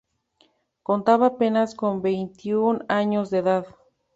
Contaba 0.81 1.27
apenas 1.27 1.75
con 1.75 2.01
veintiún 2.01 2.83
años 2.89 3.29
de 3.29 3.37
edad. 3.37 3.67